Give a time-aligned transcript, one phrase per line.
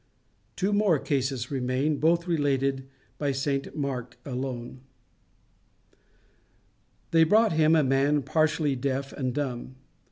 [0.55, 2.87] Two more cases remain, both related
[3.19, 4.81] by St Mark alone.
[7.11, 9.75] They brought him a man partially deaf and dumb.